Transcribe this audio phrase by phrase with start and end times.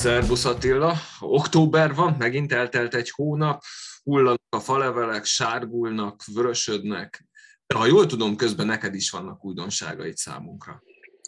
[0.00, 3.62] Szerbusz Attila, október van, megint eltelt egy hónap,
[4.02, 7.26] hullanak a falevelek, sárgulnak, vörösödnek,
[7.66, 10.82] de ha jól tudom, közben neked is vannak újdonságait számunkra.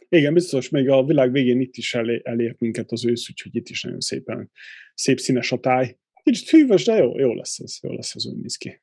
[0.08, 3.68] Igen, biztos, még a világ végén itt is elé, elért minket az ősz, úgyhogy itt
[3.68, 4.50] is nagyon szépen,
[4.94, 5.98] szép színes a táj.
[6.22, 8.82] Kicsit hűvös, de jó, jó lesz ez, jó lesz ez, úgy néz ki.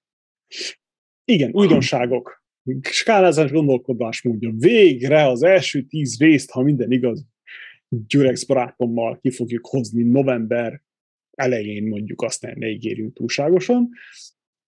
[1.25, 2.43] Igen, újdonságok.
[2.81, 4.51] Skálázás gondolkodás módja.
[4.57, 7.25] Végre az első tíz részt, ha minden igaz,
[7.89, 10.81] Gyürex barátommal ki fogjuk hozni november
[11.31, 13.89] elején mondjuk, azt ne, ígérjünk túlságosan.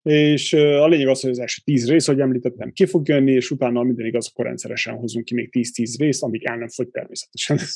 [0.01, 3.51] És a lényeg az, hogy az első tíz rész, hogy említettem, ki fog jönni, és
[3.51, 7.59] utána minden igaz, akkor rendszeresen hozunk ki még 10-10 részt, amíg el nem fogy természetesen.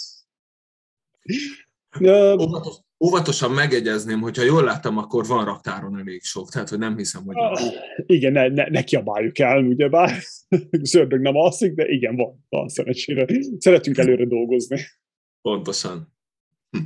[2.42, 2.76] Óvatos,
[3.06, 7.36] óvatosan megegyezném, hogyha jól láttam, akkor van raktáron elég sok, tehát hogy nem hiszem, hogy...
[7.38, 7.60] Ah,
[8.06, 10.12] igen, ne, ne, ne kiabáljuk el, ugyebár
[10.82, 13.26] szördög nem alszik, de igen, van, van szerencsére.
[13.58, 14.80] Szeretünk előre dolgozni.
[15.46, 16.14] Pontosan.
[16.70, 16.84] Hm.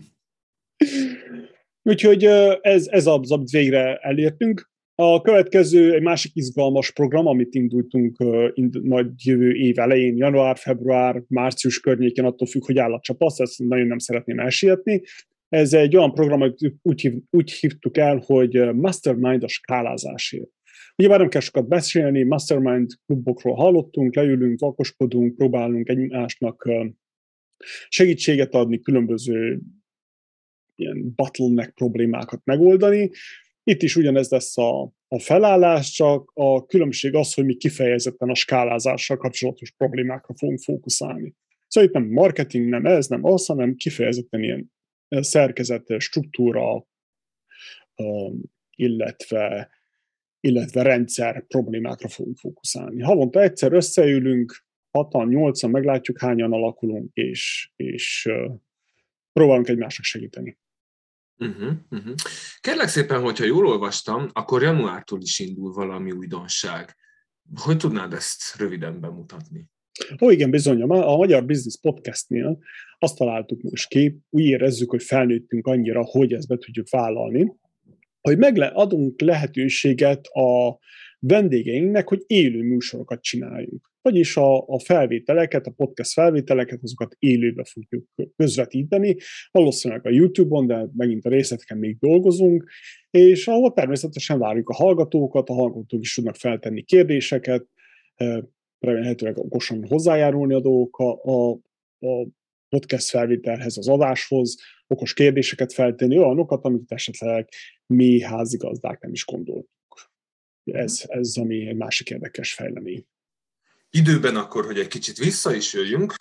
[1.83, 2.23] Úgyhogy
[2.61, 4.69] ez, ez az, amit végre elértünk.
[4.95, 8.17] A következő egy másik izgalmas program, amit indultunk
[8.53, 13.39] ind, majd jövő év elején, január, február, március környékén, attól függ, hogy áll a csapat,
[13.39, 15.01] ezt nagyon nem szeretném elsietni.
[15.49, 20.49] Ez egy olyan program, amit úgy, hív, úgy hívtuk el, hogy Mastermind a skálázásért.
[20.95, 26.67] Már nem kell sokat beszélni, Mastermind klubokról hallottunk, leülünk, vakoskodunk, próbálunk egymásnak
[27.89, 29.59] segítséget adni, különböző
[30.75, 33.11] ilyen bottleneck problémákat megoldani.
[33.63, 38.35] Itt is ugyanez lesz a, a felállás, csak a különbség az, hogy mi kifejezetten a
[38.35, 41.35] skálázással kapcsolatos problémákra fogunk fókuszálni.
[41.67, 44.71] Szóval itt nem marketing, nem ez, nem az, hanem kifejezetten ilyen
[45.09, 46.87] szerkezet, struktúra,
[48.75, 49.69] illetve,
[50.39, 53.01] illetve rendszer problémákra fogunk fókuszálni.
[53.01, 58.29] Havonta egyszer összeülünk, hatan, nyolcan, meglátjuk, hányan alakulunk, és, és
[59.33, 60.57] próbálunk egymásnak segíteni.
[61.37, 62.13] Uh-huh, uh-huh.
[62.59, 66.95] Kérlek szépen, hogyha jól olvastam, akkor januártól is indul valami újdonság.
[67.55, 69.65] Hogy tudnád ezt röviden bemutatni?
[70.21, 70.81] Ó, igen, bizony.
[70.81, 72.59] A Magyar Business Podcastnél
[72.97, 77.53] azt találtuk most ki, úgy érezzük, hogy felnőttünk annyira, hogy ezt be tudjuk vállalni,
[78.21, 80.77] hogy megadunk lehetőséget a
[81.19, 83.91] vendégeinknek, hogy élő műsorokat csináljunk.
[84.01, 89.15] Vagyis a, a felvételeket, a podcast felvételeket, azokat élőbe fogjuk közvetíteni,
[89.51, 92.69] valószínűleg a YouTube-on, de megint a részleteken még dolgozunk,
[93.09, 97.67] és ahol természetesen várjuk a hallgatókat, a hallgatók is tudnak feltenni kérdéseket,
[98.79, 101.51] remélhetőleg okosan hozzájárulni a dolgok a, a,
[101.99, 102.27] a
[102.69, 104.55] podcast felvételhez, az adáshoz,
[104.87, 107.49] okos kérdéseket feltenni, olyanokat, amit esetleg
[107.85, 109.78] mi házigazdák nem is gondoltunk.
[110.73, 113.05] Ez, ez ami egy másik érdekes fejlemény
[113.89, 116.13] időben akkor, hogy egy kicsit vissza is jöjjünk,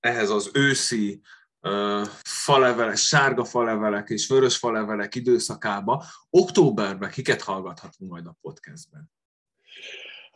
[0.00, 1.20] ehhez az őszi
[2.22, 9.10] falevelek, sárga falevelek és vörös falevelek időszakába, októberben kiket hallgathatunk majd a podcastben?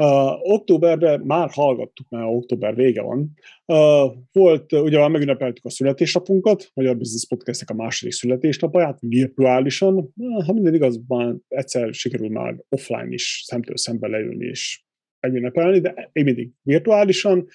[0.01, 3.33] Uh, októberben már hallgattuk, mert október vége van.
[3.67, 10.13] Uh, volt, ugye már megünnepeltük a születésnapunkat, Magyar Business Podcastnek a második születésnapját, virtuálisan.
[10.47, 11.01] Ha minden igaz,
[11.49, 14.85] egyszer sikerül már offline is szemtől szembe leülni és
[15.21, 17.47] megünnepelni, de én mindig virtuálisan.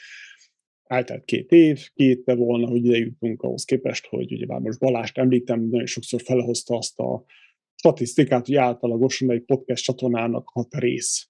[0.83, 4.79] Eltelt két év, két év volna, hogy ide jutunk ahhoz képest, hogy ugye már most
[4.79, 7.23] Balást említem, nagyon sokszor felhozta azt a
[7.75, 11.30] statisztikát, hogy átlagosan egy podcast csatornának hat rész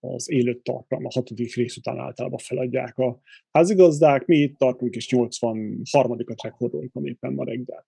[0.00, 3.20] az élő tartalma, a hatodik rész után általában feladják a
[3.50, 7.86] házigazdák, mi itt tartunk, és 83-at rekordoltam éppen ma reggel.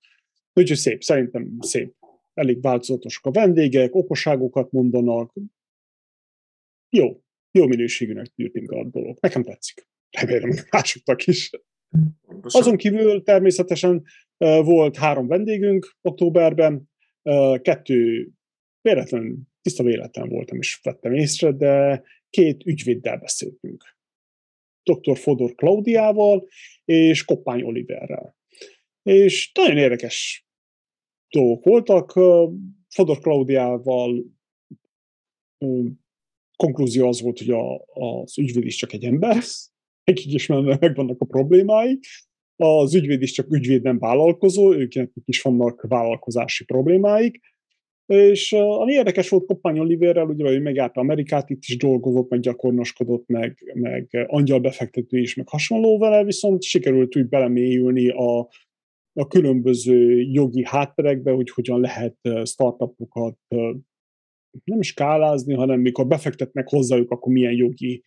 [0.55, 1.95] Úgyhogy szép, szerintem szép.
[2.35, 5.35] Elég változatosak a vendégek, okosságokat mondanak.
[6.97, 7.21] Jó,
[7.51, 9.19] jó minőségűnek tűrtünk a dolog.
[9.21, 9.89] Nekem tetszik.
[10.11, 11.51] Remélem, másoknak is.
[12.43, 14.05] Azon kívül természetesen
[14.39, 16.91] volt három vendégünk októberben,
[17.63, 18.31] kettő
[18.81, 23.97] véletlen, tiszta véletlen voltam és vettem észre, de két ügyvéddel beszéltünk.
[24.83, 25.19] Dr.
[25.19, 26.49] Fodor Klaudiával
[26.85, 28.37] és Koppány Oliverrel.
[29.03, 30.47] És nagyon érdekes
[31.29, 32.13] dolgok voltak.
[32.89, 34.25] Fodor Klaudiával
[36.57, 39.37] konklúzió az volt, hogy a, az ügyvéd is csak egy ember,
[40.11, 41.99] nekik is megvannak a problémái,
[42.63, 44.93] az ügyvéd is csak ügyvéd, nem vállalkozó, ők
[45.25, 47.41] is vannak vállalkozási problémáik,
[48.07, 53.27] és ami érdekes volt Koppány Oliverrel, ugye ő megállta Amerikát, itt is dolgozott, meg gyakornoskodott,
[53.27, 58.39] meg, meg angyalbefektető is, meg hasonló vele, viszont sikerült úgy belemélyülni a,
[59.13, 63.39] a különböző jogi hátterekbe, hogy hogyan lehet startupokat
[64.65, 68.03] nem is skálázni, hanem mikor befektetnek hozzájuk, akkor milyen jogi,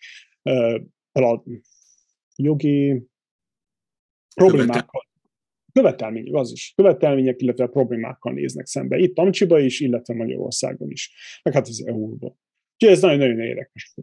[2.35, 3.07] jogi
[4.35, 5.07] problémákkal,
[5.73, 6.73] követelmények, az is.
[6.75, 8.97] Követelmények, illetve problémákkal néznek szembe.
[8.97, 11.11] Itt Amcsiba is, illetve Magyarországon is.
[11.43, 12.39] Meg hát az EU-ban.
[12.73, 13.95] Úgyhogy ez nagyon-nagyon érdekes.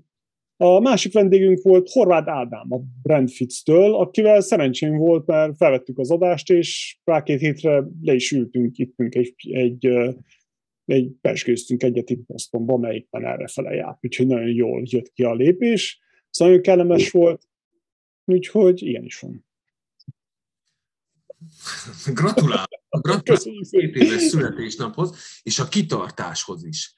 [0.57, 6.51] A másik vendégünk volt Horváth Ádám a Brandfits-től, akivel szerencsém volt, mert felvettük az adást,
[6.51, 9.87] és rá két hétre le is ültünk, ittünk egy, egy,
[10.85, 13.99] egy pesgőztünk egyet itt Bostonban, melyikben erre fele járt.
[14.05, 16.01] Úgyhogy nagyon jól jött ki a lépés.
[16.31, 17.43] Szóval nagyon kellemes volt,
[18.25, 19.45] úgyhogy ilyen is van.
[22.19, 22.69] Gratulálok!
[22.89, 26.95] Gratulálok két éves születésnaphoz, és a kitartáshoz is.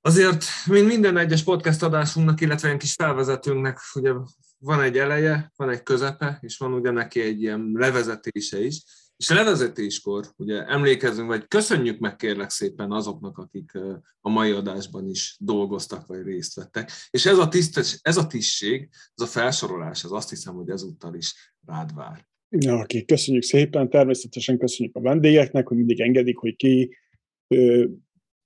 [0.00, 4.12] Azért, mint minden egyes podcast adásunknak, illetve egy kis felvezetőnknek, ugye
[4.58, 8.82] van egy eleje, van egy közepe, és van ugye neki egy ilyen levezetése is.
[9.16, 13.72] És a levezetéskor ugye emlékezünk, vagy köszönjük meg kérlek szépen azoknak, akik
[14.20, 16.90] a mai adásban is dolgoztak, vagy részt vettek.
[17.10, 21.14] És ez a, tisztes, ez a tisztség, ez a felsorolás, ez azt hiszem, hogy ezúttal
[21.14, 22.28] is rád vár.
[22.48, 26.90] Ja, oké, köszönjük szépen, természetesen köszönjük a vendégeknek, hogy mindig engedik, hogy ki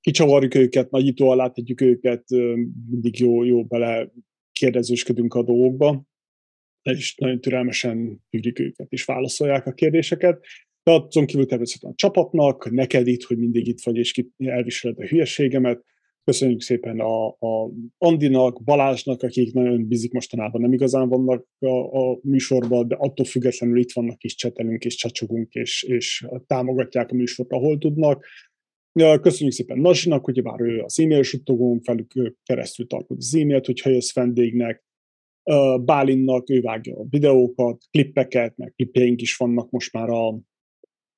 [0.01, 2.25] kicsavarjuk őket, nagyító alá tegyük őket,
[2.91, 4.13] mindig jó, jó bele
[4.53, 6.05] kérdezősködünk a dolgokba,
[6.83, 10.45] és nagyon türelmesen tűrik őket, és válaszolják a kérdéseket.
[10.83, 15.07] De azon kívül természetesen a csapatnak, neked itt, hogy mindig itt vagy, és elviseled a
[15.07, 15.85] hülyeségemet.
[16.29, 22.19] Köszönjük szépen a, a Andinak, Balázsnak, akik nagyon bizik mostanában, nem igazán vannak a, a
[22.23, 27.53] műsorban, de attól függetlenül itt vannak, és csetelünk, és csacsogunk, és, és támogatják a műsort,
[27.53, 28.25] ahol tudnak.
[29.21, 33.91] Köszönjük szépen Nasinak, hogy bár ő az e-mail suttogón felük keresztül tartod az e-mailt, hogyha
[33.91, 34.85] jössz vendégnek.
[35.85, 40.29] Bálinnak, ő vágja a videókat, klippeket, meg klipjeink is vannak most már a,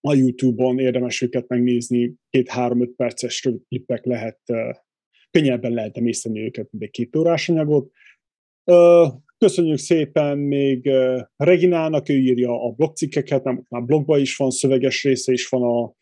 [0.01, 4.41] a YouTube-on, érdemes őket megnézni, két-három-öt perces rövid klippek lehet,
[5.31, 7.93] könnyebben lehet emészteni őket, mint egy két órás anyagot.
[9.39, 10.91] Köszönjük szépen még
[11.37, 15.95] Reginának, ő írja a blogcikkeket, nem, már blogban is van, szöveges része is van a,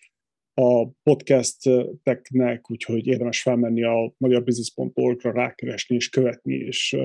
[0.62, 6.96] a podcasteknek, úgyhogy érdemes felmenni a magyarbusiness.org-ra rákeresni és követni, és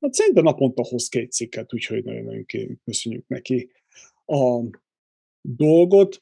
[0.00, 2.44] hát szerintem naponta hoz két cikket, úgyhogy nagyon-nagyon
[2.84, 3.70] köszönjük neki
[4.26, 4.60] a
[5.40, 6.18] dolgot.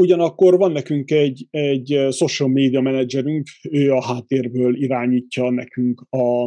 [0.00, 6.42] Ugyanakkor van nekünk egy, egy social media menedzserünk, ő a háttérből irányítja nekünk a,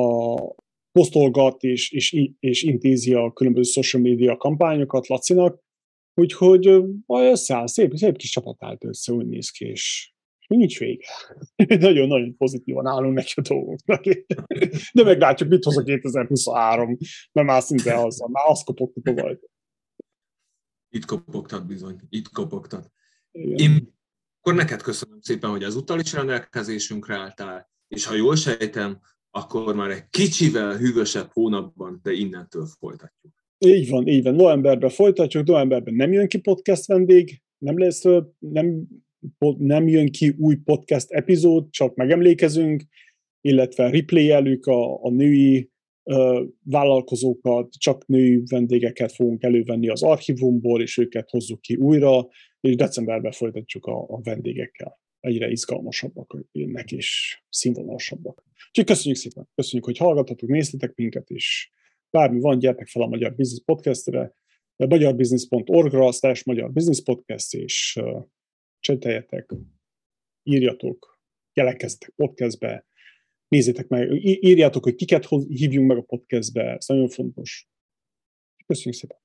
[0.00, 0.36] a
[0.92, 5.60] posztolgat és, és, és intézi a különböző social media kampányokat Lacinak,
[6.14, 10.12] Úgyhogy majd összeáll, szép, szép kis csapat állt össze, úgy néz ki, és
[10.46, 11.06] nincs vége.
[11.86, 14.04] Nagyon-nagyon pozitívan állunk neki a dolgoknak.
[14.92, 16.96] De meglátjuk, mit hoz a 2023,
[17.32, 19.38] mert már szinte az, már azt kopogtat a vagy.
[20.94, 22.90] Itt kopogtat bizony, itt kopogtat.
[23.32, 23.94] Én
[24.40, 29.00] akkor neked köszönöm szépen, hogy ezúttal is rendelkezésünkre álltál, és ha jól sejtem,
[29.30, 33.32] akkor már egy kicsivel hűvösebb hónapban, de innentől folytatjuk.
[33.58, 34.34] Így van, így van.
[34.34, 38.02] Novemberben folytatjuk, novemberben nem jön ki podcast vendég, nem lesz,
[38.38, 38.86] nem,
[39.58, 42.82] nem jön ki új podcast epizód, csak megemlékezünk,
[43.40, 45.71] illetve replayelük a, a női
[46.62, 52.28] vállalkozókat, csak női vendégeket fogunk elővenni az archívumból, és őket hozzuk ki újra,
[52.60, 55.00] és decemberben folytatjuk a, a vendégekkel.
[55.20, 58.44] Egyre izgalmasabbak jönnek, és színvonalasabbak.
[58.68, 61.70] Úgyhogy köszönjük szépen, köszönjük, hogy hallgatatok, néztetek minket, és
[62.10, 64.34] bármi van, gyertek fel a Magyar Business Podcastre,
[64.76, 68.00] magyarbusiness.org-ra, slash Magyar Business Podcast, és
[68.78, 69.54] cseteljetek,
[70.42, 71.20] írjatok,
[71.52, 72.86] jelentkezzetek podcastbe,
[73.52, 77.68] nézzétek meg, írjátok, hogy kiket hívjunk meg a podcastbe, ez nagyon fontos.
[78.66, 79.21] Köszönjük szépen!